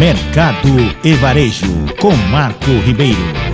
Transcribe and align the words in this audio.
Mercado 0.00 0.96
e 1.04 1.12
Varejo, 1.12 1.84
com 1.98 2.16
Marco 2.30 2.70
Ribeiro. 2.86 3.49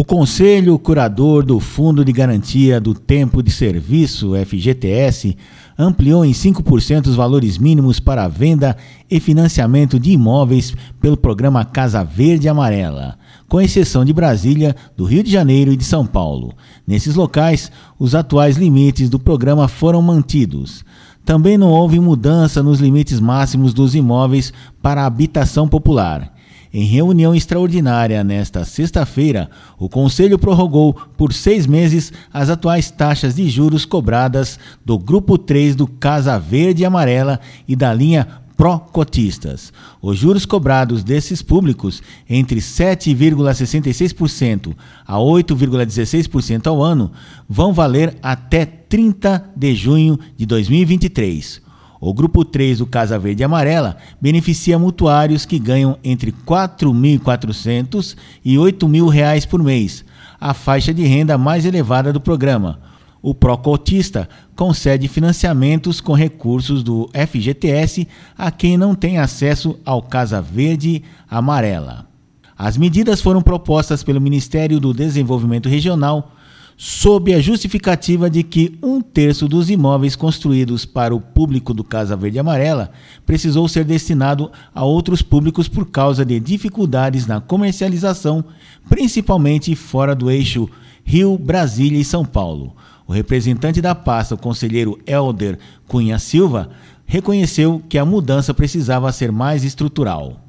O 0.00 0.04
Conselho 0.04 0.78
Curador 0.78 1.44
do 1.44 1.58
Fundo 1.58 2.04
de 2.04 2.12
Garantia 2.12 2.80
do 2.80 2.94
Tempo 2.94 3.42
de 3.42 3.50
Serviço, 3.50 4.30
FGTS, 4.46 5.36
ampliou 5.76 6.24
em 6.24 6.30
5% 6.30 7.08
os 7.08 7.16
valores 7.16 7.58
mínimos 7.58 7.98
para 7.98 8.22
a 8.22 8.28
venda 8.28 8.76
e 9.10 9.18
financiamento 9.18 9.98
de 9.98 10.12
imóveis 10.12 10.72
pelo 11.00 11.16
programa 11.16 11.64
Casa 11.64 12.04
Verde 12.04 12.48
Amarela 12.48 13.18
com 13.48 13.60
exceção 13.60 14.04
de 14.04 14.12
Brasília, 14.12 14.76
do 14.96 15.04
Rio 15.04 15.22
de 15.22 15.32
Janeiro 15.32 15.72
e 15.72 15.76
de 15.76 15.82
São 15.82 16.06
Paulo. 16.06 16.54
Nesses 16.86 17.16
locais, 17.16 17.72
os 17.98 18.14
atuais 18.14 18.56
limites 18.56 19.08
do 19.08 19.18
programa 19.18 19.66
foram 19.66 20.02
mantidos. 20.02 20.84
Também 21.24 21.58
não 21.58 21.70
houve 21.70 21.98
mudança 21.98 22.62
nos 22.62 22.78
limites 22.78 23.18
máximos 23.18 23.72
dos 23.72 23.94
imóveis 23.94 24.52
para 24.82 25.06
habitação 25.06 25.66
popular. 25.66 26.37
Em 26.72 26.84
reunião 26.84 27.34
extraordinária 27.34 28.22
nesta 28.22 28.64
sexta-feira, 28.64 29.50
o 29.78 29.88
Conselho 29.88 30.38
prorrogou 30.38 30.94
por 31.16 31.32
seis 31.32 31.66
meses 31.66 32.12
as 32.32 32.50
atuais 32.50 32.90
taxas 32.90 33.36
de 33.36 33.48
juros 33.48 33.86
cobradas 33.86 34.58
do 34.84 34.98
Grupo 34.98 35.38
3 35.38 35.74
do 35.74 35.86
Casa 35.86 36.38
Verde 36.38 36.82
e 36.82 36.84
Amarela 36.84 37.40
e 37.66 37.74
da 37.74 37.94
linha 37.94 38.28
pró-cotistas. 38.58 39.72
Os 40.02 40.18
juros 40.18 40.44
cobrados 40.44 41.02
desses 41.04 41.40
públicos 41.40 42.02
entre 42.28 42.60
7,66% 42.60 44.74
a 45.06 45.14
8,16% 45.14 46.66
ao 46.66 46.82
ano 46.82 47.12
vão 47.48 47.72
valer 47.72 48.18
até 48.20 48.66
30 48.66 49.52
de 49.56 49.76
junho 49.76 50.18
de 50.36 50.44
2023. 50.44 51.67
O 52.00 52.14
grupo 52.14 52.44
3 52.44 52.78
do 52.78 52.86
Casa 52.86 53.18
Verde 53.18 53.42
e 53.42 53.44
Amarela 53.44 53.96
beneficia 54.20 54.78
mutuários 54.78 55.44
que 55.44 55.58
ganham 55.58 55.98
entre 56.04 56.30
R$ 56.30 56.36
4.400 56.46 58.16
e 58.44 58.52
R$ 58.56 58.72
8.000 58.72 59.48
por 59.48 59.62
mês, 59.62 60.04
a 60.40 60.54
faixa 60.54 60.94
de 60.94 61.04
renda 61.04 61.36
mais 61.36 61.64
elevada 61.64 62.12
do 62.12 62.20
programa 62.20 62.78
o 63.20 63.34
Procotista 63.34 64.28
concede 64.54 65.08
financiamentos 65.08 66.00
com 66.00 66.12
recursos 66.12 66.82
do 66.82 67.10
FGTS 67.12 68.06
a 68.36 68.50
quem 68.50 68.76
não 68.76 68.94
tem 68.94 69.18
acesso 69.18 69.78
ao 69.84 70.02
Casa 70.02 70.40
Verde 70.40 71.02
Amarela. 71.28 72.06
As 72.56 72.76
medidas 72.76 73.20
foram 73.20 73.42
propostas 73.42 74.02
pelo 74.02 74.20
Ministério 74.20 74.80
do 74.80 74.94
Desenvolvimento 74.94 75.68
Regional 75.68 76.32
sob 76.80 77.34
a 77.34 77.40
justificativa 77.40 78.30
de 78.30 78.44
que 78.44 78.78
um 78.80 79.00
terço 79.00 79.48
dos 79.48 79.68
imóveis 79.68 80.14
construídos 80.14 80.84
para 80.84 81.12
o 81.12 81.20
público 81.20 81.74
do 81.74 81.82
Casa 81.82 82.16
Verde 82.16 82.38
Amarela 82.38 82.92
precisou 83.26 83.66
ser 83.66 83.84
destinado 83.84 84.52
a 84.72 84.84
outros 84.84 85.20
públicos 85.20 85.66
por 85.66 85.90
causa 85.90 86.24
de 86.24 86.38
dificuldades 86.38 87.26
na 87.26 87.40
comercialização, 87.40 88.44
principalmente 88.88 89.74
fora 89.74 90.14
do 90.14 90.30
eixo 90.30 90.70
Rio, 91.02 91.36
Brasília 91.36 92.00
e 92.00 92.04
São 92.04 92.24
Paulo. 92.24 92.76
O 93.08 93.12
representante 93.12 93.82
da 93.82 93.96
pasta, 93.96 94.36
o 94.36 94.38
conselheiro 94.38 95.00
Elder 95.04 95.58
Cunha 95.88 96.20
Silva, 96.20 96.70
reconheceu 97.04 97.82
que 97.88 97.98
a 97.98 98.04
mudança 98.04 98.54
precisava 98.54 99.10
ser 99.10 99.32
mais 99.32 99.64
estrutural. 99.64 100.47